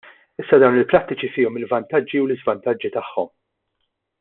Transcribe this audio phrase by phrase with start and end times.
[0.43, 3.31] Issa dawn il-prattiċi fihom il-vantaġġi u l-iżvantaġġi tagħhom.